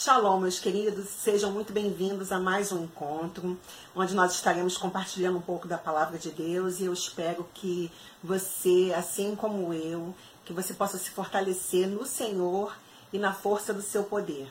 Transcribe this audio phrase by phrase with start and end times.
[0.00, 3.58] Shalom, meus queridos, sejam muito bem-vindos a mais um encontro,
[3.96, 7.90] onde nós estaremos compartilhando um pouco da palavra de Deus e eu espero que
[8.22, 10.14] você, assim como eu,
[10.44, 12.76] que você possa se fortalecer no Senhor
[13.12, 14.48] e na força do seu poder.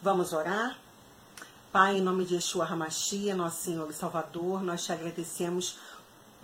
[0.00, 0.78] Vamos orar?
[1.70, 5.76] Pai, em nome de Yeshua Hamashia, nosso Senhor e Salvador, nós te agradecemos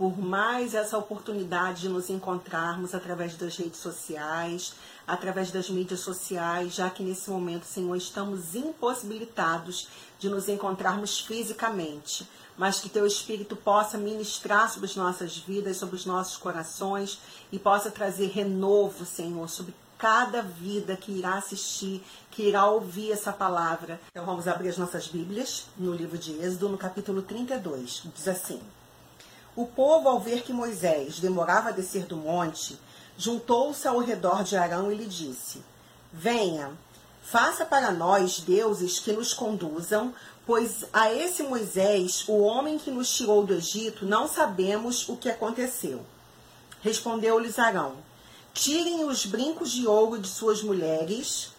[0.03, 4.75] por mais essa oportunidade de nos encontrarmos através das redes sociais,
[5.07, 9.87] através das mídias sociais, já que nesse momento, Senhor, estamos impossibilitados
[10.19, 12.29] de nos encontrarmos fisicamente,
[12.59, 17.21] mas que Teu Espírito possa ministrar sobre as nossas vidas, sobre os nossos corações
[17.53, 23.33] e possa trazer renovo, Senhor, sobre cada vida que irá assistir, que irá ouvir essa
[23.33, 24.01] palavra.
[24.11, 28.03] Então vamos abrir as nossas Bíblias no livro de Êxodo, no capítulo 32.
[28.13, 28.61] Diz assim:
[29.55, 32.79] O povo, ao ver que Moisés demorava a descer do monte,
[33.19, 35.63] juntou-se ao redor de Arão e lhe disse:
[36.11, 36.71] Venha,
[37.23, 40.15] faça para nós deuses que nos conduzam,
[40.47, 45.29] pois a esse Moisés, o homem que nos tirou do Egito, não sabemos o que
[45.29, 46.01] aconteceu.
[46.81, 47.97] Respondeu-lhes Arão:
[48.55, 51.51] Tirem os brincos de ouro de suas mulheres,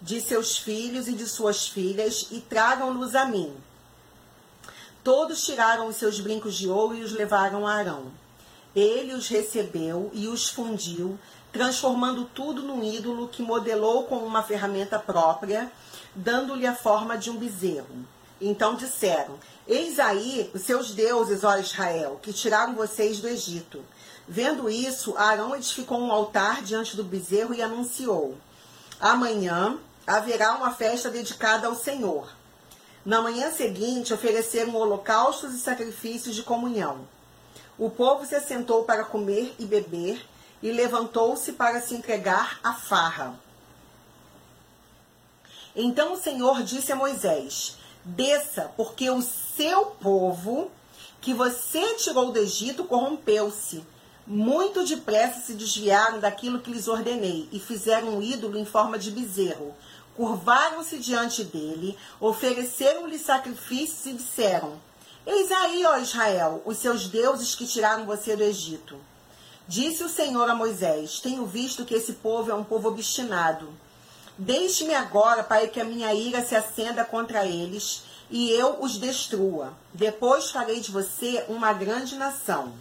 [0.00, 3.52] de seus filhos e de suas filhas, e tragam-nos a mim.
[5.08, 8.12] Todos tiraram os seus brincos de ouro e os levaram a Arão.
[8.76, 11.18] Ele os recebeu e os fundiu,
[11.50, 15.72] transformando tudo num ídolo que modelou com uma ferramenta própria,
[16.14, 18.04] dando-lhe a forma de um bezerro.
[18.38, 23.82] Então disseram: Eis aí os seus deuses, ó Israel, que tiraram vocês do Egito.
[24.28, 28.36] Vendo isso, Arão edificou um altar diante do bezerro e anunciou:
[29.00, 32.36] Amanhã haverá uma festa dedicada ao Senhor.
[33.08, 37.08] Na manhã seguinte, ofereceram holocaustos e sacrifícios de comunhão.
[37.78, 40.22] O povo se assentou para comer e beber
[40.62, 43.34] e levantou-se para se entregar à farra.
[45.74, 50.70] Então o Senhor disse a Moisés: Desça, porque o seu povo
[51.18, 53.82] que você tirou do Egito corrompeu-se
[54.28, 59.10] muito depressa se desviaram daquilo que lhes ordenei e fizeram um ídolo em forma de
[59.10, 59.74] bezerro.
[60.18, 64.72] Curvaram-se diante dele, ofereceram-lhe sacrifícios e disseram:
[65.24, 68.96] Eis aí, ó Israel, os seus deuses que tiraram você do Egito.
[69.68, 73.68] Disse o Senhor a Moisés: Tenho visto que esse povo é um povo obstinado.
[74.36, 79.72] Deixe-me agora para que a minha ira se acenda contra eles e eu os destrua.
[79.94, 82.72] Depois farei de você uma grande nação.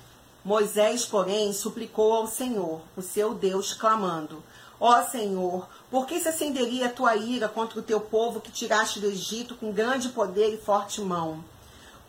[0.44, 4.42] Moisés, porém, suplicou ao Senhor, o seu Deus, clamando:
[4.80, 9.00] Ó Senhor, por que se acenderia a tua ira contra o teu povo que tiraste
[9.00, 11.44] do Egito com grande poder e forte mão?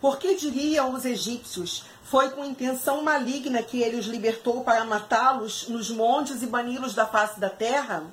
[0.01, 5.69] Por que diriam os egípcios: Foi com intenção maligna que ele os libertou para matá-los
[5.69, 8.05] nos montes e bani-los da face da terra?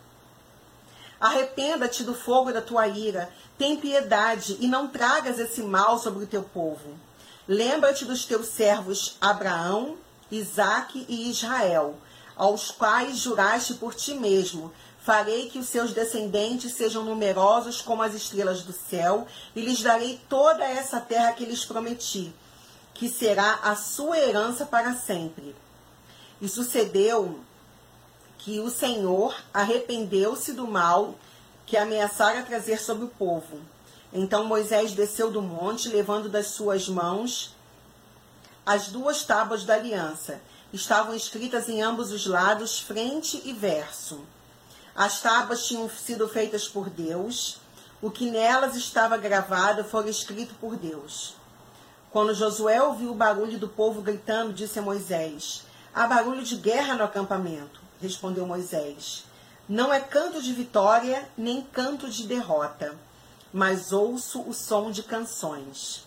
[1.20, 6.28] Arrependa-te do fogo da tua ira, tem piedade e não tragas esse mal sobre o
[6.28, 6.94] teu povo.
[7.48, 9.96] Lembra-te dos teus servos Abraão,
[10.32, 11.96] Isaque e Israel,
[12.36, 14.74] aos quais juraste por ti mesmo.
[15.06, 20.20] Farei que os seus descendentes sejam numerosos como as estrelas do céu, e lhes darei
[20.28, 22.34] toda essa terra que lhes prometi,
[22.92, 25.56] que será a sua herança para sempre.
[26.42, 27.40] E sucedeu
[28.40, 31.14] que o Senhor arrependeu-se do mal
[31.68, 33.60] que ameaçara trazer sobre o povo.
[34.12, 37.54] Então Moisés desceu do monte, levando das suas mãos
[38.66, 40.42] as duas tábuas da aliança
[40.74, 44.20] estavam escritas em ambos os lados, frente e verso.
[44.96, 47.58] As tábuas tinham sido feitas por Deus,
[48.02, 51.36] o que nelas estava gravado foi escrito por Deus.
[52.12, 55.64] Quando Josué ouviu o barulho do povo gritando, disse a Moisés:
[55.94, 57.82] Há barulho de guerra no acampamento.
[58.02, 59.26] Respondeu Moisés:
[59.68, 62.96] Não é canto de vitória, nem canto de derrota,
[63.52, 66.06] mas ouço o som de canções.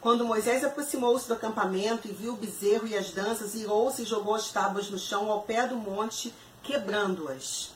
[0.00, 4.34] Quando Moisés aproximou-se do acampamento e viu o bezerro e as danças, irou-se e jogou
[4.34, 6.32] as tábuas no chão ao pé do monte,
[6.68, 7.70] quebrando-as.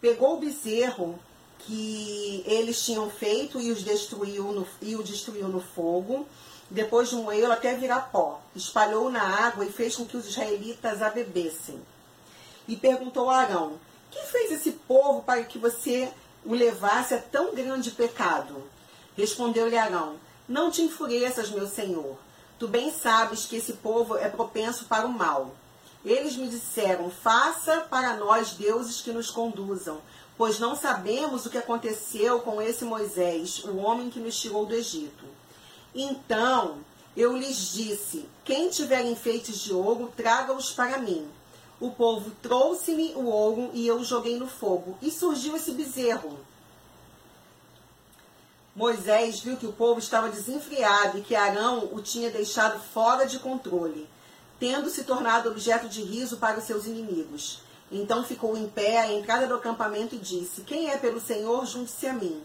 [0.00, 1.18] Pegou o bezerro
[1.60, 6.28] que eles tinham feito e, os destruiu no, e o destruiu no fogo,
[6.70, 8.42] depois de moê-lo até virar pó.
[8.54, 11.80] Espalhou na água e fez com que os israelitas a bebessem.
[12.68, 13.80] E perguntou a Arão:
[14.10, 16.12] Quem fez esse povo para que você
[16.44, 18.62] o levasse a tão grande pecado?
[19.16, 20.16] Respondeu-lhe Arão:
[20.46, 22.18] não te enfureças, meu senhor.
[22.58, 25.54] Tu bem sabes que esse povo é propenso para o mal.
[26.04, 30.00] Eles me disseram: Faça para nós deuses que nos conduzam,
[30.36, 34.74] pois não sabemos o que aconteceu com esse Moisés, o homem que nos tirou do
[34.74, 35.24] Egito.
[35.94, 36.78] Então
[37.16, 41.28] eu lhes disse: Quem tiver enfeites de ouro, traga-os para mim.
[41.80, 44.96] o povo trouxe-me o ouro e eu o joguei no fogo.
[45.02, 46.38] E surgiu esse bezerro.
[48.74, 53.38] Moisés viu que o povo estava desenfreado e que Arão o tinha deixado fora de
[53.38, 54.08] controle,
[54.64, 57.60] tendo se tornado objeto de riso para os seus inimigos.
[57.92, 62.06] Então ficou em pé à entrada do acampamento e disse: Quem é pelo Senhor, junte-se
[62.06, 62.42] a mim.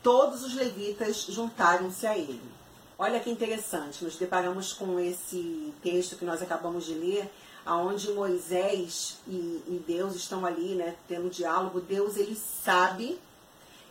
[0.00, 2.48] Todos os levitas juntaram-se a ele.
[2.96, 7.28] Olha que interessante, nos deparamos com esse texto que nós acabamos de ler,
[7.66, 11.80] aonde Moisés e, e Deus estão ali, né, tendo diálogo.
[11.80, 13.18] Deus ele sabe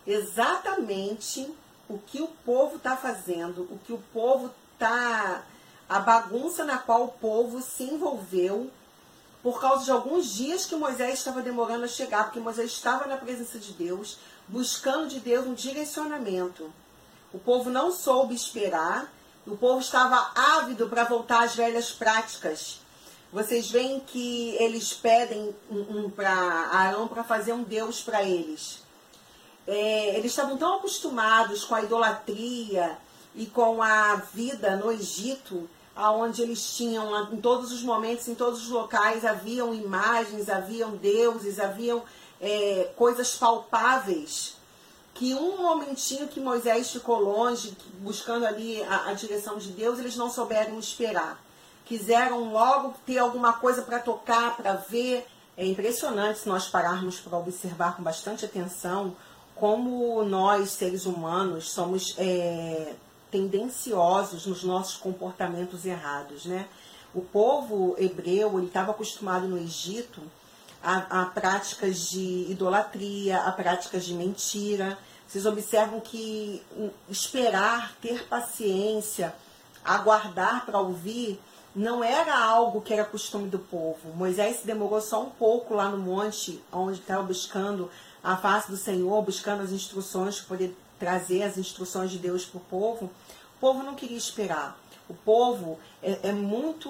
[0.05, 1.53] exatamente
[1.89, 5.43] o que o povo está fazendo, o que o povo está,
[5.89, 8.69] a bagunça na qual o povo se envolveu
[9.41, 13.15] por causa de alguns dias que Moisés estava demorando a chegar, porque Moisés estava na
[13.15, 14.17] presença de Deus,
[14.47, 16.71] buscando de Deus um direcionamento.
[17.31, 19.11] O povo não soube esperar,
[19.45, 22.79] o povo estava ávido para voltar às velhas práticas.
[23.31, 28.81] Vocês veem que eles pedem um, um para Arão para fazer um Deus para eles.
[29.65, 32.97] É, eles estavam tão acostumados com a idolatria
[33.35, 38.63] e com a vida no Egito, aonde eles tinham em todos os momentos, em todos
[38.63, 42.03] os locais, haviam imagens, haviam deuses, haviam
[42.39, 44.55] é, coisas palpáveis,
[45.13, 50.15] que um momentinho que Moisés ficou longe, buscando ali a, a direção de Deus, eles
[50.15, 51.43] não souberam esperar.
[51.85, 55.25] Quiseram logo ter alguma coisa para tocar, para ver.
[55.57, 59.15] É impressionante se nós pararmos para observar com bastante atenção
[59.55, 62.93] como nós, seres humanos, somos é,
[63.37, 66.67] tendenciosos nos nossos comportamentos errados, né?
[67.13, 70.21] O povo hebreu, ele estava acostumado no Egito
[70.83, 74.97] a, a, práticas de idolatria, a práticas de mentira.
[75.27, 76.61] Vocês observam que
[77.09, 79.33] esperar, ter paciência,
[79.83, 81.39] aguardar para ouvir,
[81.75, 84.13] não era algo que era costume do povo.
[84.15, 87.89] Moisés demorou só um pouco lá no monte, onde estava buscando
[88.23, 92.57] a face do Senhor, buscando as instruções para poder trazer as instruções de Deus para
[92.57, 93.05] o povo.
[93.05, 94.77] O povo não queria esperar.
[95.09, 96.89] O povo é, é muito,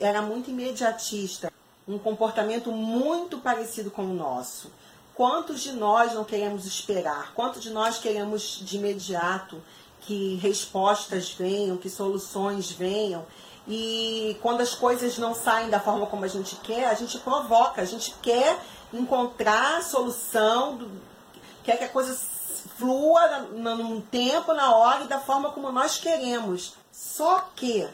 [0.00, 1.52] era muito imediatista,
[1.86, 4.70] um comportamento muito parecido com o nosso.
[5.14, 7.32] Quantos de nós não queremos esperar?
[7.34, 9.60] Quantos de nós queremos de imediato
[10.02, 13.26] que respostas venham, que soluções venham?
[13.66, 17.82] E quando as coisas não saem da forma como a gente quer, a gente provoca,
[17.82, 18.58] a gente quer
[18.92, 20.88] encontrar solução,
[21.64, 22.16] quer que a coisa
[22.76, 26.74] flua num tempo, na hora e da forma como nós queremos.
[26.92, 27.88] Só que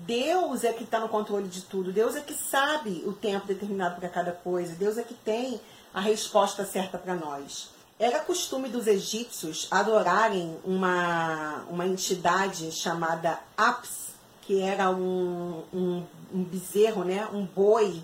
[0.00, 1.92] Deus é que está no controle de tudo.
[1.92, 4.74] Deus é que sabe o tempo determinado para cada coisa.
[4.74, 5.60] Deus é que tem
[5.94, 7.70] a resposta certa para nós.
[7.98, 14.08] Era costume dos egípcios adorarem uma, uma entidade chamada Apis,
[14.42, 16.04] que era um, um,
[16.34, 17.28] um bezerro, né?
[17.32, 18.02] um boi,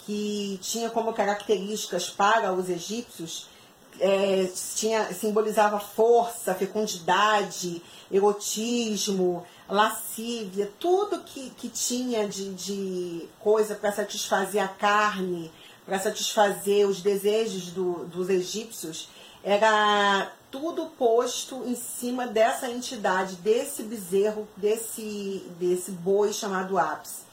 [0.00, 3.48] que tinha como características para os egípcios
[4.00, 13.92] é, tinha, simbolizava força, fecundidade, erotismo, lascívia, tudo que, que tinha de, de coisa para
[13.92, 15.50] satisfazer a carne,
[15.84, 19.08] para satisfazer os desejos do, dos egípcios,
[19.42, 27.24] era tudo posto em cima dessa entidade, desse bezerro, desse, desse boi chamado Apis.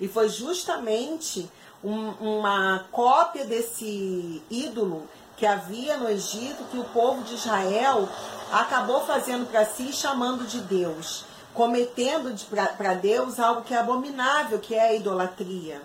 [0.00, 1.48] E foi justamente
[1.84, 5.08] um, uma cópia desse ídolo
[5.40, 8.06] que havia no Egito que o povo de Israel
[8.52, 11.24] acabou fazendo para si, chamando de Deus,
[11.54, 12.30] cometendo
[12.76, 15.80] para Deus algo que é abominável, que é a idolatria.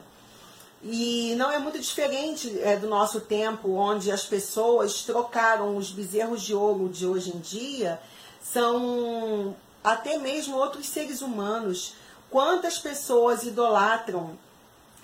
[0.83, 6.41] E não é muito diferente é, do nosso tempo, onde as pessoas trocaram os bezerros
[6.41, 7.97] de ouro de hoje em dia,
[8.41, 11.93] são até mesmo outros seres humanos.
[12.29, 14.37] Quantas pessoas idolatram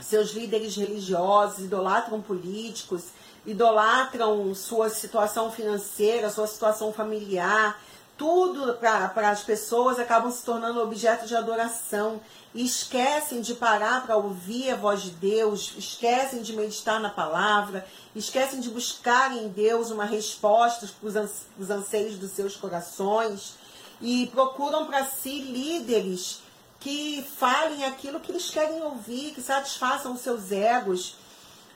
[0.01, 3.03] seus líderes religiosos, idolatram políticos,
[3.45, 7.79] idolatram sua situação financeira, sua situação familiar,
[8.17, 12.21] tudo para as pessoas acabam se tornando objeto de adoração.
[12.53, 17.87] E esquecem de parar para ouvir a voz de Deus, esquecem de meditar na palavra,
[18.13, 21.25] esquecem de buscar em Deus uma resposta para
[21.57, 23.53] os anseios dos seus corações
[24.01, 26.41] e procuram para si líderes
[26.79, 31.15] que falem aquilo que eles querem ouvir, que satisfaçam os seus egos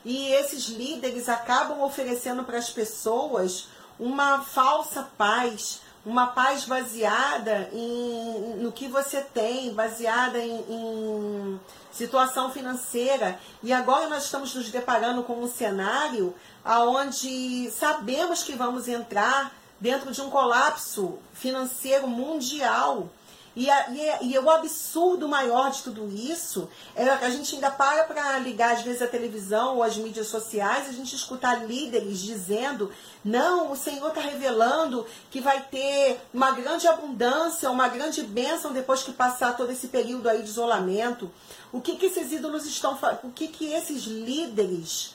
[0.06, 3.66] e esses líderes acabam oferecendo para as pessoas
[3.98, 11.60] uma falsa paz, uma paz baseada em, no que você tem, baseada em, em
[11.90, 13.36] situação financeira.
[13.64, 16.32] E agora nós estamos nos deparando com um cenário
[16.64, 23.08] onde sabemos que vamos entrar dentro de um colapso financeiro mundial.
[23.56, 27.54] E, a, e, a, e, o absurdo maior de tudo isso é que a gente
[27.54, 31.66] ainda para para ligar, às vezes, a televisão ou as mídias sociais, a gente escutar
[31.66, 32.92] líderes dizendo:
[33.24, 39.02] não, o Senhor está revelando que vai ter uma grande abundância, uma grande bênção depois
[39.02, 41.32] que passar todo esse período aí de isolamento.
[41.72, 45.14] O que, que esses ídolos estão O que, que esses líderes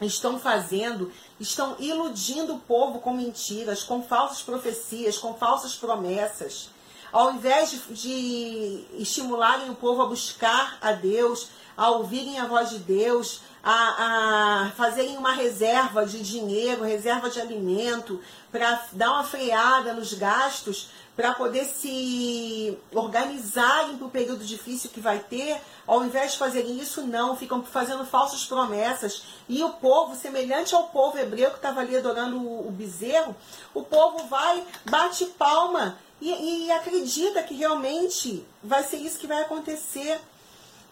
[0.00, 1.10] estão fazendo?
[1.40, 6.70] Estão iludindo o povo com mentiras, com falsas profecias, com falsas promessas
[7.12, 12.70] ao invés de, de estimularem o povo a buscar a Deus, a ouvirem a voz
[12.70, 19.24] de Deus, a, a fazerem uma reserva de dinheiro, reserva de alimento, para dar uma
[19.24, 26.04] freada nos gastos, para poder se organizarem para o período difícil que vai ter, ao
[26.04, 29.24] invés de fazerem isso, não, ficam fazendo falsas promessas.
[29.48, 33.34] E o povo, semelhante ao povo hebreu que estava ali adorando o, o bezerro,
[33.74, 39.42] o povo vai, bate palma e, e acredita que realmente vai ser isso que vai
[39.42, 40.20] acontecer.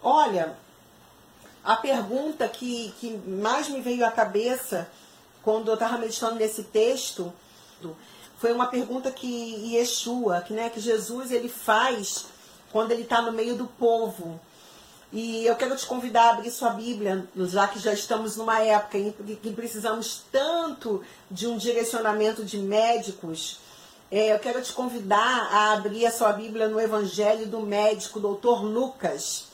[0.01, 0.55] Olha,
[1.63, 4.89] a pergunta que, que mais me veio à cabeça
[5.43, 7.33] quando eu estava meditando nesse texto
[8.37, 12.25] foi uma pergunta que Yeshua, que, né, que Jesus ele faz
[12.71, 14.39] quando ele está no meio do povo.
[15.11, 18.97] E eu quero te convidar a abrir sua Bíblia, já que já estamos numa época
[18.97, 23.59] em que precisamos tanto de um direcionamento de médicos
[24.09, 28.63] é, eu quero te convidar a abrir a sua Bíblia no Evangelho do Médico, doutor
[28.63, 29.47] Lucas,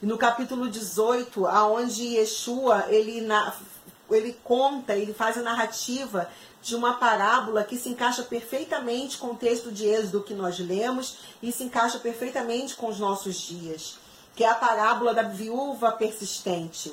[0.00, 3.54] no capítulo 18, aonde Yeshua, ele, na,
[4.10, 6.28] ele conta, ele faz a narrativa
[6.60, 11.18] de uma parábola que se encaixa perfeitamente com o texto de Êxodo que nós lemos
[11.40, 13.98] e se encaixa perfeitamente com os nossos dias,
[14.34, 16.92] que é a parábola da viúva persistente.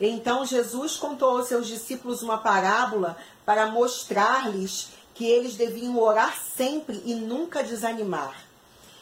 [0.00, 7.02] Então Jesus contou aos seus discípulos uma parábola para mostrar-lhes que eles deviam orar sempre
[7.04, 8.44] e nunca desanimar.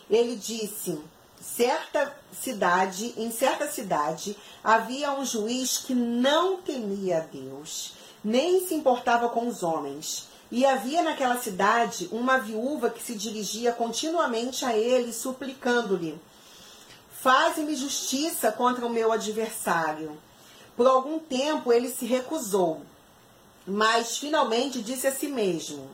[0.09, 0.99] Ele disse:
[1.40, 8.75] certa cidade, em certa cidade, havia um juiz que não temia a Deus, nem se
[8.75, 10.28] importava com os homens.
[10.50, 16.18] E havia naquela cidade uma viúva que se dirigia continuamente a ele, suplicando-lhe:
[17.12, 20.16] Faze-me justiça contra o meu adversário.
[20.76, 22.83] Por algum tempo ele se recusou,
[23.66, 25.90] mas finalmente disse a si mesmo: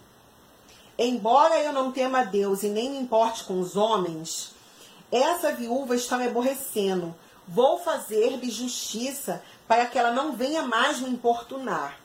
[1.02, 4.50] Embora eu não tema a Deus e nem me importe com os homens,
[5.10, 7.14] essa viúva está me aborrecendo.
[7.48, 11.98] Vou fazer-lhe justiça para que ela não venha mais me importunar.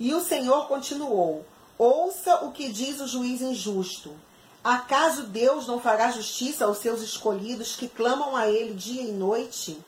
[0.00, 1.44] E o Senhor continuou:
[1.76, 4.16] Ouça o que diz o juiz injusto.
[4.64, 9.78] Acaso Deus não fará justiça aos seus escolhidos que clamam a Ele dia e noite?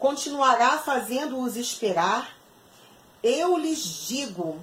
[0.00, 2.36] Continuará fazendo-os esperar?
[3.22, 4.58] Eu lhes digo: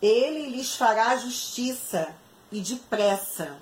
[0.00, 2.14] ele lhes fará justiça
[2.50, 3.56] e depressa.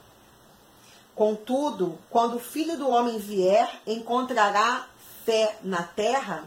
[1.14, 4.86] Contudo, quando o filho do homem vier, encontrará
[5.24, 6.44] fé na terra?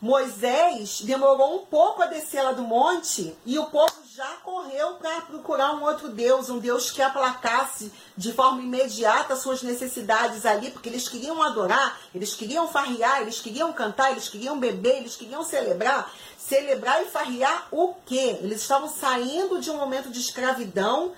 [0.00, 5.22] Moisés demorou um pouco a descer lá do monte e o povo já correu para
[5.22, 10.90] procurar um outro Deus, um Deus que aplacasse de forma imediata suas necessidades ali, porque
[10.90, 16.12] eles queriam adorar, eles queriam farrear, eles queriam cantar, eles queriam beber, eles queriam celebrar.
[16.36, 18.36] Celebrar e farrear o quê?
[18.42, 21.12] Eles estavam saindo de um momento de escravidão,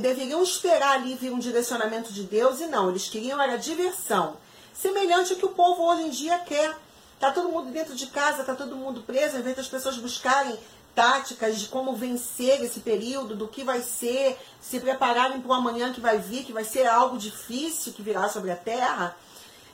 [0.00, 4.36] deveriam esperar ali vir um direcionamento de Deus e não, eles queriam era diversão.
[4.74, 6.76] Semelhante ao que o povo hoje em dia quer
[7.20, 10.58] Tá todo mundo dentro de casa, tá todo mundo preso, ao invés das pessoas buscarem
[11.00, 15.94] táticas de como vencer esse período, do que vai ser, se prepararem para o amanhã
[15.94, 19.16] que vai vir, que vai ser algo difícil que virá sobre a terra.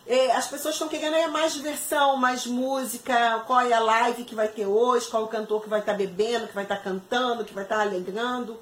[0.06, 4.36] É, as pessoas estão querendo é mais diversão, mais música, qual é a live que
[4.36, 6.82] vai ter hoje, qual o cantor que vai estar tá bebendo, que vai estar tá
[6.82, 8.56] cantando, que vai estar tá alegrando.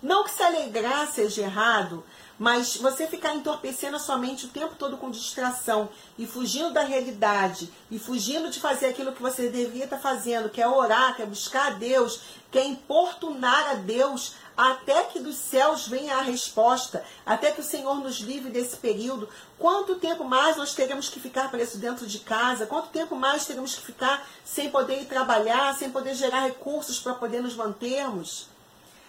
[0.00, 2.04] Não que se alegrar seja errado,
[2.38, 5.88] mas você ficar entorpecendo a sua mente o tempo todo com distração
[6.18, 10.60] e fugindo da realidade e fugindo de fazer aquilo que você devia estar fazendo, que
[10.60, 15.36] é orar, que é buscar a Deus, que é importunar a Deus até que dos
[15.36, 19.28] céus venha a resposta, até que o Senhor nos livre desse período.
[19.58, 22.66] Quanto tempo mais nós teremos que ficar preso dentro de casa?
[22.66, 27.14] Quanto tempo mais teremos que ficar sem poder ir trabalhar, sem poder gerar recursos para
[27.14, 28.46] poder nos mantermos?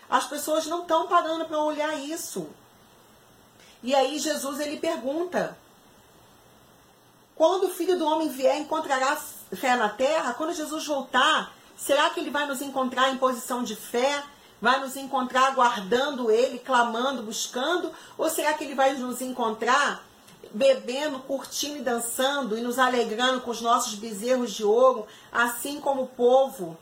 [0.10, 2.48] As pessoas não estão parando para olhar isso.
[3.86, 5.56] E aí Jesus ele pergunta:
[7.36, 10.34] quando o filho do homem vier, encontrará fé na terra?
[10.34, 14.24] Quando Jesus voltar, será que ele vai nos encontrar em posição de fé?
[14.60, 17.92] Vai nos encontrar aguardando ele, clamando, buscando?
[18.18, 20.04] Ou será que ele vai nos encontrar
[20.52, 26.04] bebendo, curtindo e dançando e nos alegrando com os nossos bezerros de ouro, assim como
[26.04, 26.76] o povo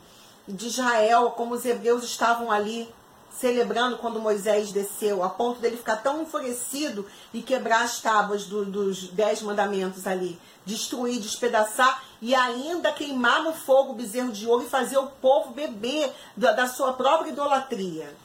[0.48, 2.94] de Israel, como os hebreus estavam ali
[3.40, 8.66] celebrando quando Moisés desceu, a ponto dele ficar tão enfurecido e quebrar as tábuas do,
[8.66, 14.66] dos dez mandamentos ali, destruir, despedaçar e ainda queimar no fogo o bezerro de ouro
[14.66, 18.16] e fazer o povo beber da, da sua própria idolatria.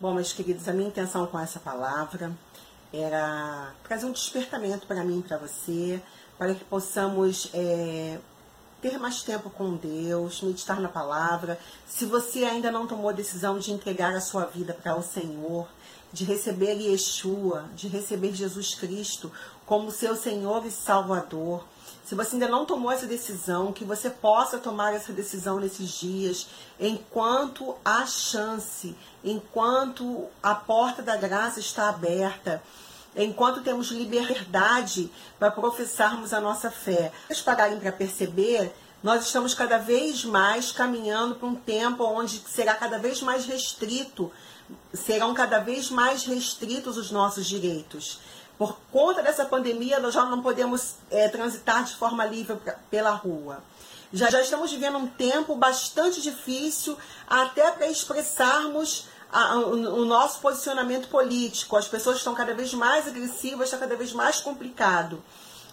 [0.00, 2.32] Bom, meus queridos, a minha intenção com essa palavra
[2.92, 6.02] era trazer um despertamento para mim e para você,
[6.38, 8.18] para que possamos é,
[8.80, 11.58] ter mais tempo com Deus, meditar na palavra.
[11.86, 15.68] Se você ainda não tomou a decisão de entregar a sua vida para o Senhor,
[16.12, 19.32] de receber Yeshua, de receber Jesus Cristo
[19.64, 21.64] como seu Senhor e Salvador,
[22.06, 26.46] se você ainda não tomou essa decisão, que você possa tomar essa decisão nesses dias,
[26.78, 32.62] enquanto há chance, enquanto a porta da graça está aberta,
[33.16, 37.12] enquanto temos liberdade para professarmos a nossa fé.
[37.26, 42.74] Vocês pararem para perceber, nós estamos cada vez mais caminhando para um tempo onde será
[42.74, 44.30] cada vez mais restrito,
[44.92, 48.20] serão cada vez mais restritos os nossos direitos.
[48.58, 52.58] Por conta dessa pandemia, nós já não podemos é, transitar de forma livre
[52.90, 53.62] pela rua.
[54.12, 56.96] Já, já estamos vivendo um tempo bastante difícil
[57.28, 61.76] até para expressarmos a, o, o, nosso posicionamento político.
[61.76, 65.22] As pessoas estão cada vez mais agressivas, está cada vez mais complicado.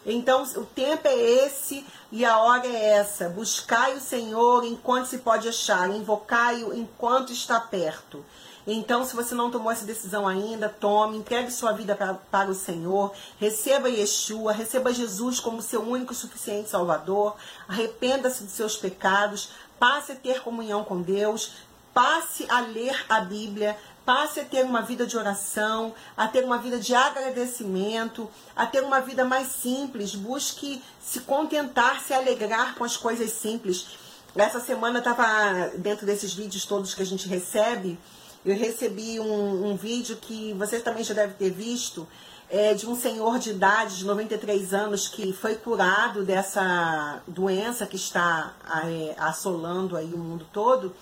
[0.05, 3.29] Então, o tempo é esse e a hora é essa.
[3.29, 8.23] Buscai o Senhor enquanto se pode achar, invocai-o enquanto está perto.
[8.65, 12.55] Então, se você não tomou essa decisão ainda, tome, entregue sua vida pra, para o
[12.55, 17.35] Senhor, receba Yeshua, receba Jesus como seu único e suficiente Salvador,
[17.67, 21.51] arrependa-se dos seus pecados, passe a ter comunhão com Deus,
[21.93, 26.57] passe a ler a Bíblia, passe a ter uma vida de oração, a ter uma
[26.57, 32.83] vida de agradecimento, a ter uma vida mais simples, busque se contentar, se alegrar com
[32.83, 33.87] as coisas simples.
[34.35, 37.99] Essa semana estava dentro desses vídeos todos que a gente recebe,
[38.45, 42.05] eu recebi um, um vídeo que vocês também já devem ter visto,
[42.49, 47.95] é, de um senhor de idade, de 93 anos, que foi curado dessa doença que
[47.95, 48.53] está
[48.85, 50.93] é, assolando aí o mundo todo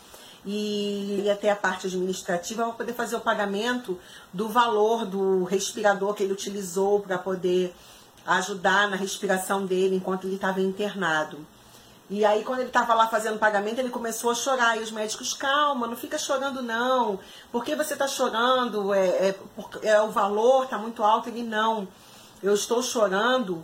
[0.46, 4.00] e até a parte administrativa para poder fazer o pagamento
[4.34, 7.74] do valor do respirador que ele utilizou para poder
[8.26, 11.46] ajudar na respiração dele enquanto ele estava internado.
[12.10, 14.78] E aí, quando ele estava lá fazendo o pagamento, ele começou a chorar.
[14.78, 17.18] E os médicos, calma, não fica chorando não.
[17.54, 18.94] Por que você está chorando?
[18.94, 19.36] É, é,
[19.84, 21.30] é, o valor está muito alto.
[21.30, 21.88] Ele, não.
[22.44, 23.64] Eu estou chorando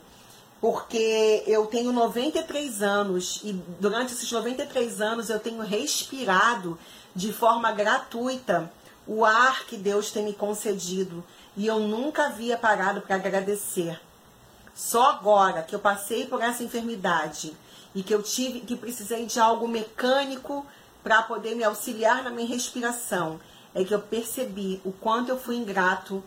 [0.60, 6.78] porque eu tenho 93 anos e durante esses 93 anos eu tenho respirado
[7.15, 8.72] de forma gratuita
[9.06, 11.24] o ar que Deus tem me concedido
[11.56, 14.00] e eu nunca havia parado para agradecer.
[14.76, 17.56] Só agora que eu passei por essa enfermidade
[17.96, 20.65] e que eu tive que precisei de algo mecânico
[21.04, 23.39] para poder me auxiliar na minha respiração,
[23.74, 26.24] é que eu percebi o quanto eu fui ingrato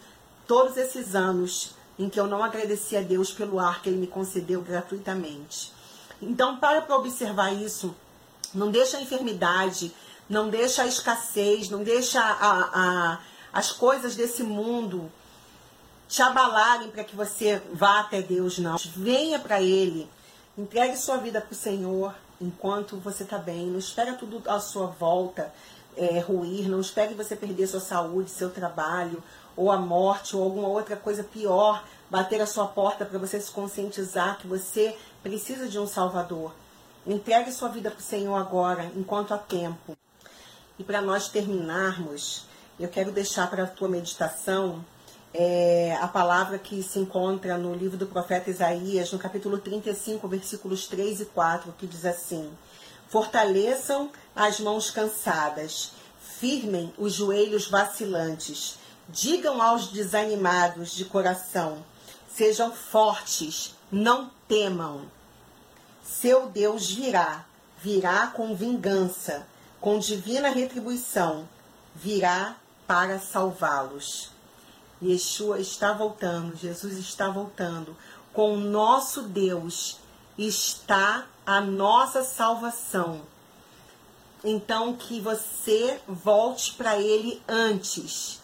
[0.47, 4.07] todos esses anos em que eu não agradeci a Deus pelo ar que Ele me
[4.07, 5.71] concedeu gratuitamente.
[6.21, 7.95] Então, para para observar isso,
[8.55, 9.93] não deixa a enfermidade,
[10.27, 13.19] não deixa a escassez, não deixa a, a,
[13.53, 15.13] as coisas desse mundo
[16.09, 18.77] te abalarem para que você vá até Deus, não.
[18.97, 20.09] Venha para Ele,
[20.57, 23.67] entregue sua vida para o Senhor enquanto você está bem.
[23.67, 25.53] Não espera tudo à sua volta
[25.99, 29.23] é, ruir, não espere você perder sua saúde, seu trabalho,
[29.57, 33.51] ou a morte, ou alguma outra coisa pior bater a sua porta para você se
[33.51, 36.53] conscientizar que você precisa de um Salvador.
[37.07, 39.97] Entregue sua vida para o Senhor agora, enquanto há tempo.
[40.79, 42.47] E para nós terminarmos,
[42.79, 44.85] eu quero deixar para a tua meditação
[45.33, 50.87] é, a palavra que se encontra no livro do profeta Isaías, no capítulo 35, versículos
[50.89, 52.51] 3 e 4, que diz assim:
[53.09, 58.79] Fortaleçam as mãos cansadas, firmem os joelhos vacilantes,
[59.13, 61.85] digam aos desanimados de coração:
[62.35, 65.03] sejam fortes, não temam.
[66.03, 67.45] Seu Deus virá,
[67.83, 69.47] virá com vingança,
[69.81, 71.49] com divina retribuição,
[71.95, 74.31] virá para salvá-los.
[75.03, 77.97] Yeshua está voltando, Jesus está voltando.
[78.33, 79.99] Com o nosso Deus
[80.37, 83.23] está a nossa salvação.
[84.45, 88.40] Então, que você volte para Ele antes.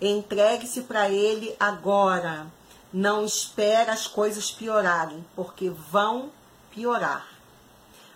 [0.00, 2.46] Entregue-se para Ele agora.
[2.92, 6.30] Não espere as coisas piorarem, porque vão
[6.70, 7.28] piorar.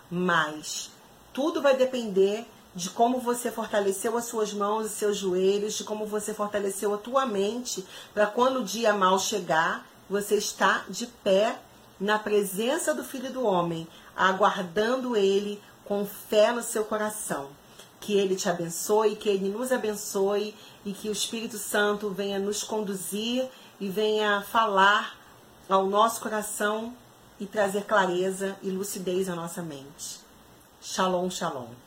[0.09, 0.91] Mas
[1.33, 2.45] tudo vai depender
[2.75, 6.97] de como você fortaleceu as suas mãos e seus joelhos, de como você fortaleceu a
[6.97, 11.57] tua mente, para quando o dia mal chegar, você está de pé
[11.99, 17.49] na presença do Filho do Homem, aguardando ele com fé no seu coração.
[18.05, 20.53] Que Ele te abençoe, que Ele nos abençoe
[20.85, 25.17] e que o Espírito Santo venha nos conduzir e venha falar
[25.67, 26.93] ao nosso coração
[27.39, 30.19] e trazer clareza e lucidez à nossa mente.
[30.79, 31.84] Shalom, shalom.